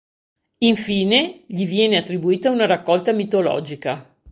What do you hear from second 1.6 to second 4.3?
viene attribuita una "Raccolta mitologica".